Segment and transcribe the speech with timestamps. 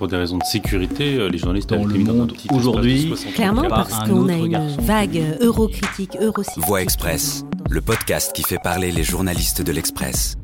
[0.00, 2.32] pour des raisons de sécurité, euh, les journalistes Dans le été mis dans un monde
[2.32, 4.80] petit espace de aujourd'hui, 60 Clairement, parce qu'on a une garçon.
[4.80, 6.64] vague eurocritique, eurosceptique.
[6.64, 10.38] Voix Express, le podcast qui fait parler les journalistes de l'Express.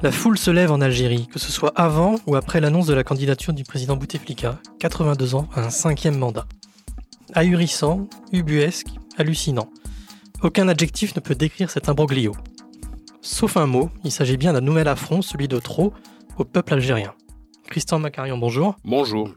[0.00, 3.02] La foule se lève en Algérie, que ce soit avant ou après l'annonce de la
[3.02, 6.46] candidature du président Bouteflika, 82 ans, à un cinquième mandat.
[7.32, 9.70] Ahurissant, ubuesque, hallucinant.
[10.40, 12.30] Aucun adjectif ne peut décrire cet imbroglio.
[13.22, 15.92] Sauf un mot, il s'agit bien d'un nouvel affront, celui de trop,
[16.38, 17.12] au peuple algérien.
[17.68, 18.76] Christian Macarion, bonjour.
[18.84, 19.34] Bonjour.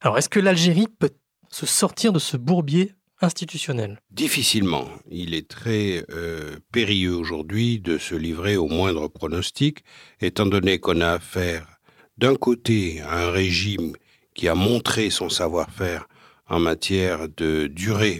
[0.00, 1.10] Alors, est-ce que l'Algérie peut
[1.50, 4.00] se sortir de ce bourbier institutionnel?
[4.10, 4.88] Difficilement.
[5.10, 9.84] Il est très euh, périlleux aujourd'hui de se livrer au moindre pronostic,
[10.20, 11.78] étant donné qu'on a affaire
[12.16, 13.94] d'un côté à un régime
[14.34, 16.06] qui a montré son savoir-faire
[16.48, 18.18] en matière de durée,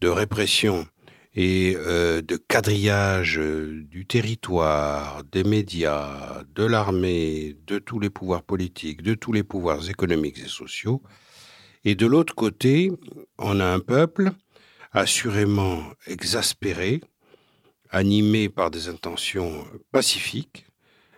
[0.00, 0.86] de répression
[1.36, 8.42] et euh, de quadrillage euh, du territoire, des médias, de l'armée, de tous les pouvoirs
[8.42, 11.02] politiques, de tous les pouvoirs économiques et sociaux.
[11.84, 12.90] Et de l'autre côté,
[13.38, 14.30] on a un peuple
[14.92, 17.02] assurément exaspéré,
[17.90, 20.66] animé par des intentions pacifiques,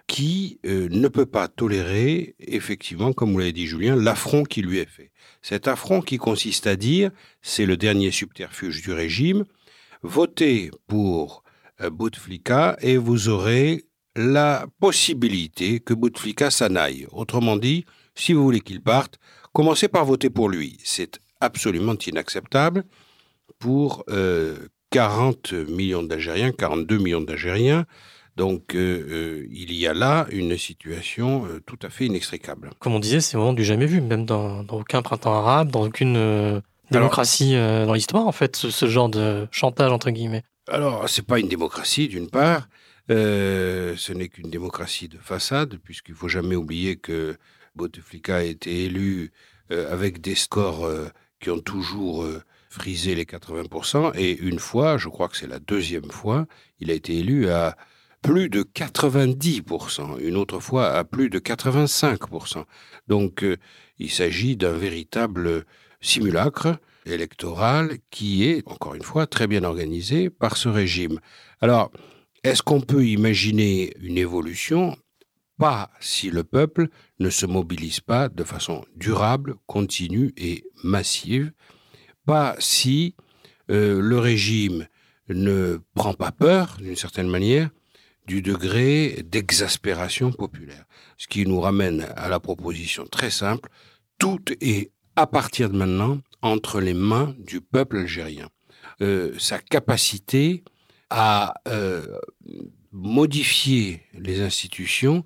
[0.08, 4.78] qui euh, ne peut pas tolérer, effectivement, comme vous l'avez dit Julien, l'affront qui lui
[4.78, 5.12] est fait.
[5.42, 7.10] Cet affront qui consiste à dire,
[7.42, 9.44] c'est le dernier subterfuge du régime,
[10.02, 11.42] votez pour
[11.80, 13.84] euh, Bouteflika et vous aurez
[14.16, 17.06] la possibilité que Bouteflika s'en aille.
[17.12, 19.18] Autrement dit, si vous voulez qu'il parte,
[19.52, 20.78] commencez par voter pour lui.
[20.84, 22.84] C'est absolument inacceptable
[23.58, 24.56] pour euh,
[24.90, 27.86] 40 millions d'Algériens, 42 millions d'Algériens.
[28.38, 32.70] Donc euh, euh, il y a là une situation euh, tout à fait inextricable.
[32.78, 36.16] Comme on disait, c'est vraiment du jamais vu, même dans, aucun printemps arabe, dans aucune
[36.16, 40.44] euh, démocratie euh, dans l'histoire, en fait, ce, ce genre de chantage, entre guillemets.
[40.68, 42.68] Alors, c'est pas une démocratie, d'une part.
[43.10, 47.36] Euh, ce n'est qu'une démocratie de façade, puisqu'il faut jamais oublier que
[47.74, 49.32] Bouteflika a été élu
[49.70, 51.08] euh, avec des scores euh,
[51.40, 52.26] qui ont toujours
[52.68, 54.12] frisé les 80%.
[54.16, 56.46] Et une fois, je crois que c'est la deuxième fois,
[56.80, 57.76] il a été élu à
[58.20, 60.18] plus de 90%.
[60.20, 62.64] Une autre fois à plus de 85%.
[63.06, 63.44] Donc,
[63.98, 65.64] il s'agit d'un véritable
[66.00, 71.20] simulacre électoral qui est, encore une fois, très bien organisé par ce régime.
[71.60, 71.90] Alors,
[72.44, 74.96] est-ce qu'on peut imaginer une évolution?
[75.58, 76.88] Pas si le peuple
[77.18, 81.50] ne se mobilise pas de façon durable, continue et massive.
[82.26, 83.16] Pas si
[83.70, 84.86] euh, le régime
[85.28, 87.70] ne prend pas peur, d'une certaine manière,
[88.26, 90.84] du degré d'exaspération populaire.
[91.16, 93.68] Ce qui nous ramène à la proposition très simple,
[94.18, 98.48] tout est à partir de maintenant entre les mains du peuple algérien.
[99.00, 100.62] Euh, sa capacité
[101.10, 102.06] à euh,
[102.92, 105.24] modifier les institutions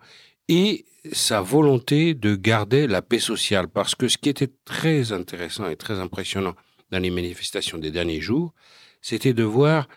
[0.48, 3.68] et sa volonté de garder la paix sociale.
[3.68, 6.54] Parce que ce qui était très intéressant et très impressionnant
[6.90, 8.54] dans les manifestations des derniers jours,
[9.02, 9.88] c'était de voir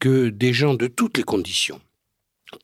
[0.00, 1.80] que des gens de toutes les conditions,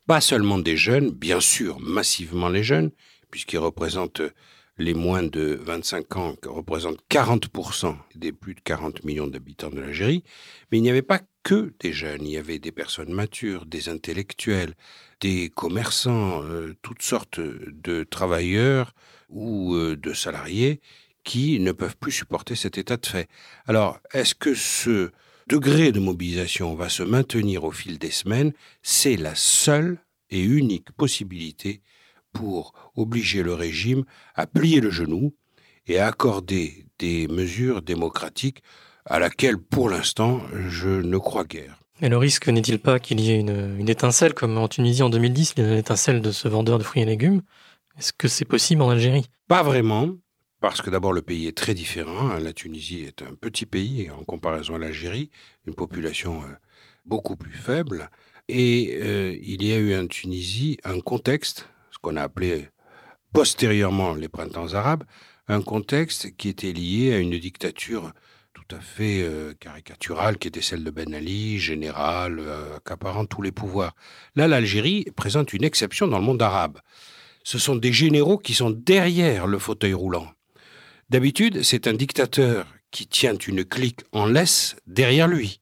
[0.08, 2.90] pas seulement des jeunes, bien sûr, massivement les jeunes,
[3.30, 4.22] puisqu'ils représentent
[4.82, 9.80] les moins de 25 ans, qui représentent 40% des plus de 40 millions d'habitants de
[9.80, 10.24] l'Algérie,
[10.70, 13.88] mais il n'y avait pas que des jeunes, il y avait des personnes matures, des
[13.88, 14.74] intellectuels,
[15.20, 18.92] des commerçants, euh, toutes sortes de travailleurs
[19.28, 20.80] ou euh, de salariés
[21.24, 23.28] qui ne peuvent plus supporter cet état de fait.
[23.66, 25.10] Alors, est-ce que ce
[25.46, 28.52] degré de mobilisation va se maintenir au fil des semaines?
[28.82, 29.98] C'est la seule
[30.30, 31.82] et unique possibilité
[32.32, 34.04] pour obliger le régime
[34.34, 35.34] à plier le genou
[35.86, 38.62] et à accorder des mesures démocratiques
[39.04, 41.80] à laquelle, pour l'instant, je ne crois guère.
[42.00, 45.10] Et le risque n'est-il pas qu'il y ait une, une étincelle, comme en Tunisie en
[45.10, 47.42] 2010, il y a une étincelle de ce vendeur de fruits et légumes?
[47.98, 49.26] Est-ce que c'est possible en Algérie?
[49.48, 50.08] Pas vraiment,
[50.62, 52.34] parce que d'abord le pays est très différent.
[52.38, 55.30] La Tunisie est un petit pays en comparaison à l'Algérie,
[55.66, 56.54] une population euh,
[57.04, 58.10] beaucoup plus faible.
[58.48, 61.68] Et euh, il y a eu en Tunisie un contexte,
[62.02, 62.68] qu'on a appelé
[63.32, 65.04] postérieurement les printemps arabes,
[65.48, 68.12] un contexte qui était lié à une dictature
[68.52, 73.42] tout à fait euh, caricaturale, qui était celle de Ben Ali, général, euh, accaparant tous
[73.42, 73.94] les pouvoirs.
[74.36, 76.78] Là, l'Algérie présente une exception dans le monde arabe.
[77.44, 80.28] Ce sont des généraux qui sont derrière le fauteuil roulant.
[81.08, 85.60] D'habitude, c'est un dictateur qui tient une clique en laisse derrière lui.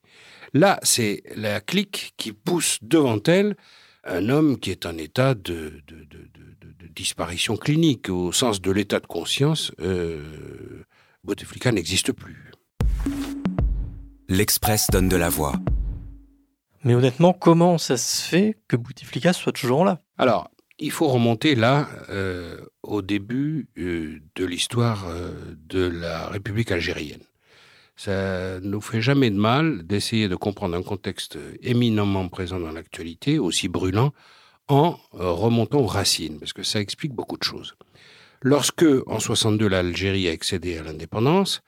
[0.52, 3.56] Là, c'est la clique qui pousse devant elle
[4.04, 8.08] un homme qui est en état de, de, de, de, de disparition clinique.
[8.08, 10.84] Au sens de l'état de conscience, euh,
[11.24, 12.52] Bouteflika n'existe plus.
[14.28, 15.54] L'Express donne de la voix.
[16.84, 20.00] Mais honnêtement, comment ça se fait que Bouteflika soit toujours là?
[20.16, 25.32] Alors, il faut remonter là euh, au début euh, de l'histoire euh,
[25.68, 27.20] de la République algérienne.
[28.02, 32.72] Ça ne nous fait jamais de mal d'essayer de comprendre un contexte éminemment présent dans
[32.72, 34.14] l'actualité, aussi brûlant,
[34.68, 37.74] en remontant aux racines, parce que ça explique beaucoup de choses.
[38.40, 41.60] Lorsque, en 62, l'Algérie a accédé à l'indépendance,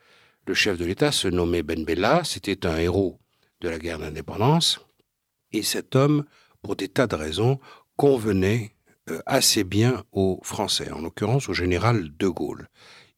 [0.47, 3.19] le chef de l'État se nommait Ben Bella, c'était un héros
[3.61, 4.79] de la guerre d'indépendance,
[5.51, 6.25] et cet homme,
[6.63, 7.59] pour des tas de raisons,
[7.95, 8.75] convenait
[9.11, 12.69] euh, assez bien aux Français, en l'occurrence au général de Gaulle.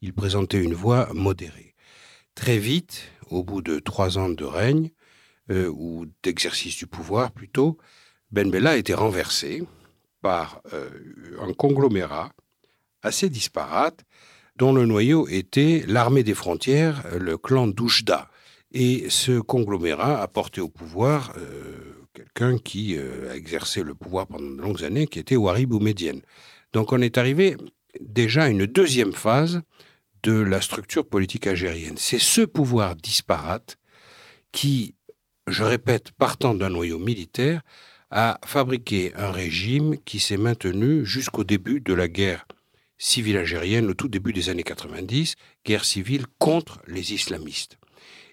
[0.01, 1.75] Il présentait une voix modérée.
[2.36, 4.92] Très vite, au bout de trois ans de règne,
[5.52, 7.78] euh, ou d'exercice du pouvoir plutôt,
[8.32, 9.64] Ben Bella a été renversé
[10.22, 10.90] par euh,
[11.42, 12.32] un conglomérat
[13.02, 14.04] assez disparate,
[14.58, 18.30] dont le noyau était l'armée des frontières, le clan d'Oujda.
[18.72, 21.34] Et ce conglomérat a porté au pouvoir
[22.16, 26.22] quelqu'un qui euh, a exercé le pouvoir pendant de longues années, qui était Ouari Boumedienne.
[26.74, 27.58] Donc on est arrivé
[28.02, 29.62] déjà à une deuxième phase
[30.25, 31.98] de la structure politique algérienne.
[31.98, 33.77] C'est ce pouvoir disparate
[34.51, 34.95] qui,
[35.45, 37.62] je répète, partant d'un noyau militaire,
[38.10, 42.48] a fabriqué un régime qui s'est maintenu jusqu'au début de la guerre
[42.98, 47.77] civile algérienne, au tout début des années 90, guerre civile contre les islamistes.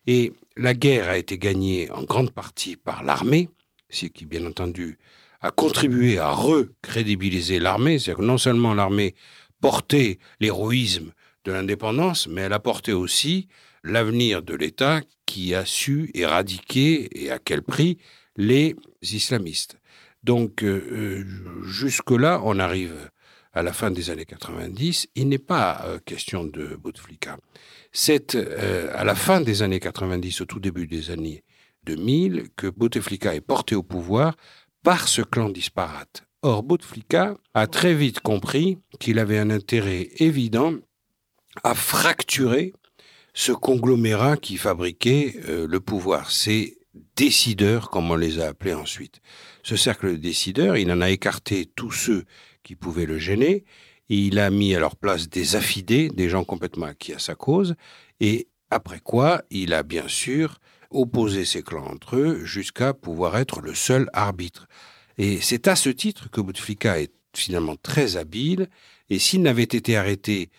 [0.07, 3.51] Et la guerre a été gagnée en grande partie par l'armée,
[3.91, 4.99] ce qui, bien entendu,
[5.43, 7.99] a contribué à recrédibiliser l'armée.
[7.99, 9.15] C'est-à-dire que non seulement l'armée
[9.61, 11.13] portait l'héroïsme
[11.45, 13.49] de l'indépendance, mais elle a porté aussi
[13.85, 17.99] l'avenir de l'État qui a su éradiquer, et à quel prix,
[18.37, 19.79] les islamistes.
[20.23, 22.95] Donc, euh, euh, jusque-là, on arrive
[23.53, 25.09] à la fin des années 90.
[25.15, 27.39] Il n'est pas euh, question de Bouteflika.
[27.93, 31.45] C'est à la fin des années 90, au tout début des années
[31.85, 34.35] 2000 que Bouteflika est porté au pouvoir
[34.83, 36.23] par ce clan disparate.
[36.41, 40.75] Or, Bouteflika a très vite compris qu'il avait un intérêt évident
[41.63, 42.73] à fracturer
[43.35, 46.31] ce conglomérat qui fabriquait euh, le pouvoir.
[46.31, 46.79] Ces
[47.17, 49.21] décideurs, comme on les a appelés ensuite.
[49.63, 52.25] Ce cercle de décideurs, il en a écarté tous ceux
[52.63, 53.65] qui pouvaient le gêner,
[54.09, 57.35] et il a mis à leur place des affidés, des gens complètement acquis à sa
[57.35, 57.75] cause,
[58.21, 60.59] et après quoi, il a bien sûr
[60.91, 64.67] opposer ces clans entre eux jusqu'à pouvoir être le seul arbitre.
[65.17, 68.69] Et c'est à ce titre que Bouteflika est finalement très habile,
[69.09, 70.51] et s'il n'avait été arrêté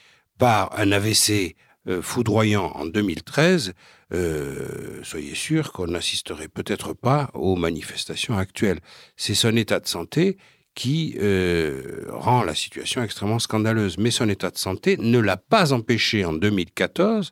[0.43, 1.55] par un AVC
[1.87, 3.71] euh, foudroyant en 2013,
[4.13, 8.81] euh, soyez sûr qu'on n'assisterait peut-être pas aux manifestations actuelles.
[9.15, 10.37] C'est son état de santé
[10.75, 13.97] qui euh, rend la situation extrêmement scandaleuse.
[13.97, 17.31] Mais son état de santé ne l'a pas empêché en 2014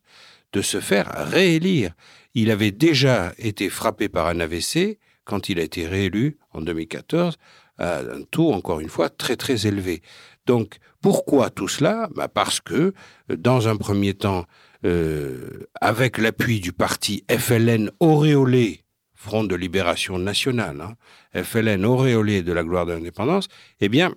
[0.54, 1.92] de se faire réélire.
[2.34, 7.38] Il avait déjà été frappé par un AVC quand il a été réélu en 2014
[7.78, 10.02] à un taux, encore une fois, très très élevé.
[10.52, 12.10] Donc, pourquoi tout cela?
[12.14, 12.94] Bah Parce que,
[13.30, 14.44] dans un premier temps,
[14.86, 18.84] euh, avec l'appui du parti FLN auréolé,
[19.16, 23.48] Front de Libération Nationale, hein, FLN auréolé de la gloire de l'indépendance,
[23.80, 24.14] eh bien,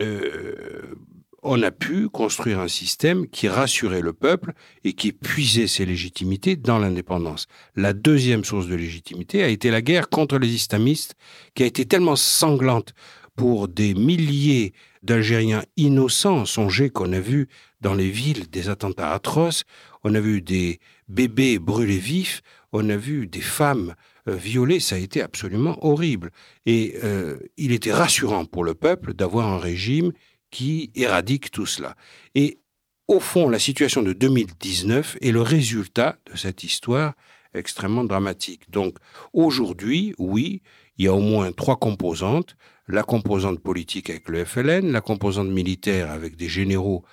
[0.00, 0.96] euh,
[1.44, 6.56] on a pu construire un système qui rassurait le peuple et qui puisait ses légitimités
[6.56, 7.46] dans l'indépendance.
[7.76, 11.14] La deuxième source de légitimité a été la guerre contre les islamistes,
[11.54, 12.94] qui a été tellement sanglante
[13.36, 14.72] pour des milliers
[15.02, 16.44] d'Algériens innocents.
[16.44, 17.48] Songez qu'on a vu
[17.80, 19.64] dans les villes des attentats atroces,
[20.04, 22.42] on a vu des bébés brûlés vifs,
[22.72, 23.94] on a vu des femmes
[24.28, 26.30] euh, violées, ça a été absolument horrible.
[26.66, 30.12] Et euh, il était rassurant pour le peuple d'avoir un régime
[30.50, 31.94] qui éradique tout cela.
[32.34, 32.58] Et
[33.06, 37.14] au fond, la situation de 2019 est le résultat de cette histoire
[37.54, 38.70] extrêmement dramatique.
[38.70, 38.98] Donc
[39.32, 40.62] aujourd'hui, oui,
[40.98, 42.56] il y a au moins trois composantes.
[42.86, 47.04] La composante politique avec le FLN, la composante militaire avec des généraux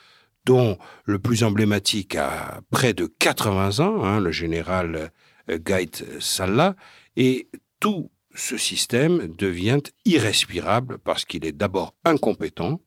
[0.45, 5.11] dont le plus emblématique a près de 80 ans, hein, le général
[5.49, 6.75] euh, Gaït Salah,
[7.17, 7.49] et
[7.79, 12.79] tout ce système devient irrespirable parce qu'il est d'abord incompétent,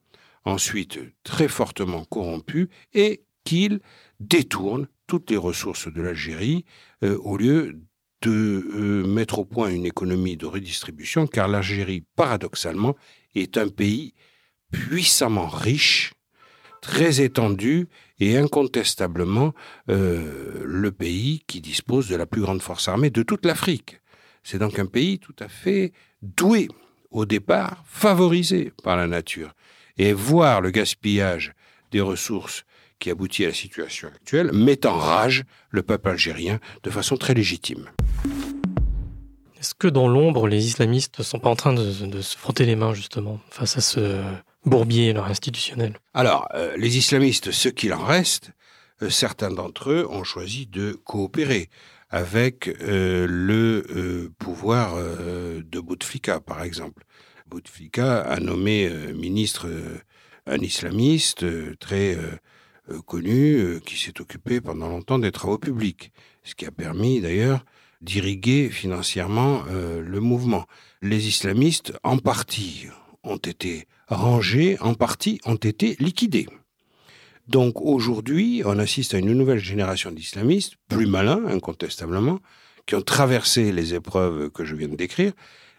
[0.44, 3.80] ensuite très fortement corrompu, et qu'il
[4.20, 6.64] détourne toutes les ressources de l'Algérie
[7.02, 7.80] euh, au lieu
[8.22, 12.96] de euh, mettre au point une économie de redistribution, car l'Algérie, paradoxalement,
[13.34, 14.14] est un pays
[14.70, 16.12] puissamment riche,
[16.80, 17.88] très étendu
[18.20, 19.52] et incontestablement
[19.88, 24.00] euh, le pays qui dispose de la plus grande force armée de toute l'Afrique.
[24.42, 26.68] C'est donc un pays tout à fait doué,
[27.10, 29.54] au départ favorisé par la nature
[29.96, 31.52] et voir le gaspillage
[31.90, 32.64] des ressources
[32.98, 37.34] qui aboutit à la situation actuelle met en rage le peuple algérien de façon très
[37.34, 37.90] légitime.
[39.60, 42.76] Est-ce que dans l'ombre, les islamistes ne sont pas en train de, se frotter les
[42.76, 44.22] mains justement face à ce
[44.64, 45.98] bourbier alors, institutionnel?
[46.14, 48.52] Alors, euh, les islamistes, ce qu'il en reste,
[49.02, 51.70] euh, certains d'entre eux ont choisi de coopérer
[52.08, 57.04] avec euh, le pouvoir de Bouteflika, par exemple.
[57.48, 59.66] Bouteflika a nommé ministre
[60.46, 61.44] un islamiste
[61.78, 62.16] très
[63.06, 66.12] connu euh, qui s'est occupé pendant longtemps des travaux publics,
[66.44, 67.64] ce qui a permis d'ailleurs
[68.00, 70.66] d'irriguer financièrement euh, le mouvement.
[71.02, 72.86] Les islamistes, en partie,
[73.22, 76.46] ont été rangés, en partie, ont été liquidés.
[77.48, 82.40] Donc aujourd'hui, on assiste à une nouvelle génération d'islamistes, plus malins, incontestablement,
[82.86, 85.32] qui ont traversé les épreuves que je viens de décrire,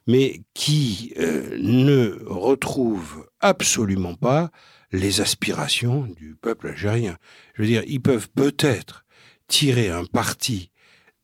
[0.08, 4.50] mais qui euh, ne retrouvent absolument pas
[4.92, 7.18] les aspirations du peuple algérien.
[7.54, 9.06] Je veux dire, ils peuvent peut-être
[9.48, 10.72] tirer un parti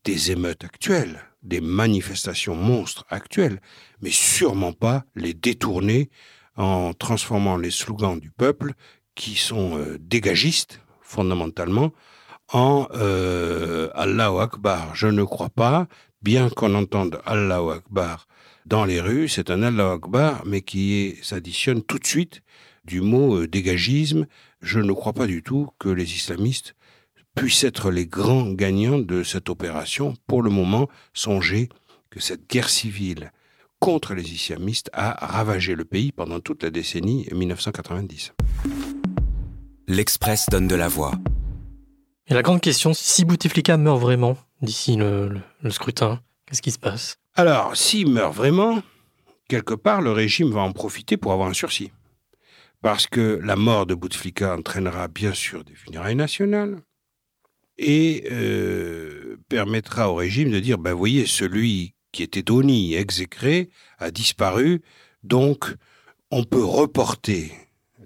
[0.04, 3.60] des émeutes actuelles, des manifestations monstres actuelles,
[4.00, 6.10] mais sûrement pas les détourner
[6.56, 8.72] en transformant les slogans du peuple,
[9.14, 11.92] qui sont euh, dégagistes, fondamentalement,
[12.52, 14.94] en euh, Allahu Akbar.
[14.94, 15.88] Je ne crois pas,
[16.22, 18.26] bien qu'on entende Allahu Akbar
[18.66, 22.42] dans les rues, c'est un Allahu Akbar, mais qui s'additionne tout de suite
[22.84, 24.26] du mot euh, dégagisme.
[24.60, 26.74] Je ne crois pas du tout que les islamistes
[27.34, 30.14] puissent être les grands gagnants de cette opération.
[30.26, 31.68] Pour le moment, songez
[32.10, 33.30] que cette guerre civile
[33.78, 38.32] contre les islamistes a ravagé le pays pendant toute la décennie 1990.
[39.86, 41.12] L'Express donne de la voix.
[42.26, 46.72] Et la grande question, si Bouteflika meurt vraiment d'ici le, le- le scrutin, qu'est-ce qui
[46.72, 47.18] se passe?
[47.38, 48.82] Alors, s'il meurt vraiment,
[49.46, 51.92] quelque part, le régime va en profiter pour avoir un sursis.
[52.80, 56.80] Parce que la mort de Bouteflika entraînera bien sûr des funérailles nationales
[57.76, 64.10] et euh, permettra au régime de dire, ben voyez, celui qui était Doni, exécré, a
[64.10, 64.80] disparu,
[65.22, 65.74] donc
[66.30, 67.52] on peut reporter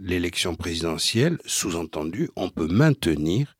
[0.00, 3.56] l'élection présidentielle, sous-entendu, on peut maintenir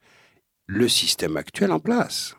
[0.65, 2.35] le système actuel en place.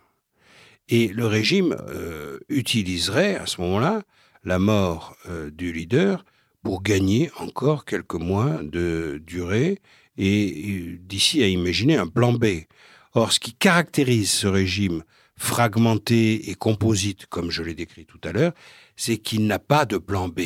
[0.93, 4.03] Et le régime euh, utiliserait à ce moment-là
[4.45, 6.23] la mort euh, du leader
[6.63, 9.81] pour gagner encore quelques mois de durée
[10.19, 12.67] et euh, d'ici à imaginer un plan B.
[13.15, 15.03] Or, ce qui caractérise ce régime
[15.35, 18.53] fragmenté et composite, comme je l'ai décrit tout à l'heure,
[18.95, 20.41] c'est qu'il n'a pas de plan B.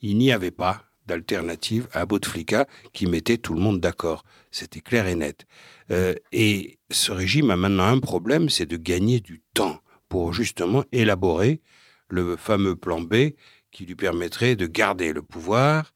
[0.00, 4.24] Il n'y avait pas d'alternative à Bouteflika qui mettait tout le monde d'accord.
[4.50, 5.46] C'était clair et net.
[5.90, 10.84] Euh, et ce régime a maintenant un problème, c'est de gagner du temps pour justement
[10.92, 11.60] élaborer
[12.08, 13.32] le fameux plan B
[13.70, 15.92] qui lui permettrait de garder le pouvoir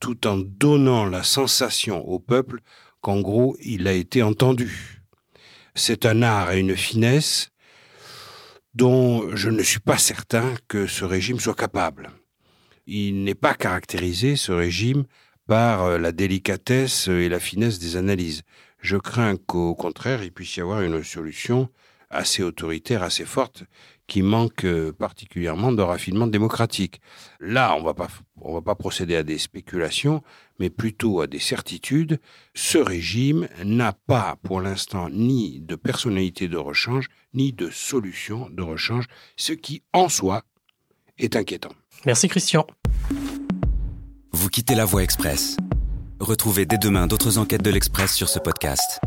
[0.00, 2.60] tout en donnant la sensation au peuple
[3.00, 5.02] qu'en gros, il a été entendu.
[5.74, 7.50] C'est un art et une finesse
[8.74, 12.10] dont je ne suis pas certain que ce régime soit capable.
[12.86, 15.04] Il n'est pas caractérisé, ce régime,
[15.46, 18.42] par euh, la délicatesse et la finesse des analyses.
[18.80, 21.68] Je crains qu'au contraire, il puisse y avoir une solution
[22.10, 23.64] assez autoritaire, assez forte,
[24.06, 27.00] qui manque euh, particulièrement de raffinement démocratique.
[27.40, 27.94] Là, on
[28.40, 30.22] on va pas procéder à des spéculations,
[30.58, 32.20] mais plutôt à des certitudes.
[32.54, 38.62] Ce régime n'a pas, pour l'instant, ni de personnalité de rechange, ni de solution de
[38.62, 40.42] rechange, ce qui, en soi,
[41.18, 41.72] est inquiétant.
[42.06, 42.66] Merci Christian.
[44.32, 45.56] Vous quittez la voie express.
[46.20, 49.00] Retrouvez dès demain d'autres enquêtes de l'Express sur ce podcast.